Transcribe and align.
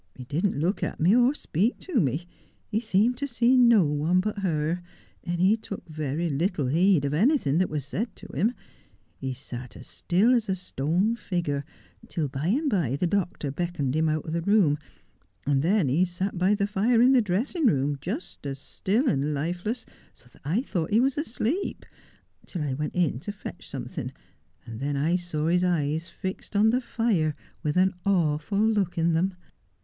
He 0.15 0.23
did 0.23 0.43
not 0.45 0.55
look 0.55 0.81
at 0.81 0.99
me, 0.99 1.15
or 1.15 1.35
speak 1.35 1.77
to 1.81 1.99
me. 2.01 2.25
He 2.71 2.79
seemed 2.79 3.17
to 3.17 3.27
see 3.27 3.55
no 3.55 3.83
one 3.83 4.19
but 4.19 4.39
her; 4.39 4.81
and 5.23 5.39
he 5.39 5.55
took 5.55 5.87
very 5.87 6.27
little 6.27 6.65
heed 6.65 7.05
of 7.05 7.13
anything 7.13 7.59
that 7.59 7.69
was 7.69 7.85
said 7.85 8.15
to 8.15 8.25
him. 8.33 8.55
He 9.19 9.31
sat 9.35 9.77
as 9.77 9.85
still 9.85 10.33
as 10.33 10.49
a 10.49 10.55
stone 10.55 11.15
figure, 11.15 11.63
till 12.07 12.27
by 12.29 12.47
and 12.47 12.67
by 12.67 12.95
the 12.95 13.05
doctor 13.05 13.51
beckoned 13.51 13.95
him 13.95 14.09
out 14.09 14.25
of 14.25 14.33
the 14.33 14.41
room, 14.41 14.79
and 15.45 15.61
then 15.61 15.87
he 15.87 16.03
sat 16.03 16.35
by 16.35 16.55
the 16.55 16.65
fire 16.65 16.99
in 16.99 17.11
the 17.11 17.21
dressing 17.21 17.67
room, 17.67 17.99
just 18.01 18.47
as 18.47 18.57
still 18.57 19.07
and 19.07 19.35
lifeless, 19.35 19.85
so 20.15 20.27
that 20.33 20.41
I 20.43 20.63
thought 20.63 20.89
he 20.89 20.99
was 20.99 21.15
asleep, 21.15 21.85
till 22.47 22.63
I 22.63 22.73
went 22.73 22.95
in 22.95 23.19
to 23.19 23.31
fetch 23.31 23.67
something, 23.69 24.11
and 24.65 24.79
then 24.79 24.97
I 24.97 25.15
saw 25.15 25.45
his 25.45 25.63
eyes 25.63 26.09
fixed 26.09 26.55
on 26.55 26.71
the 26.71 26.81
fire 26.81 27.35
with 27.61 27.77
an 27.77 27.93
awful 28.03 28.57
look 28.65 28.97
in 28.97 29.11
them. 29.11 29.35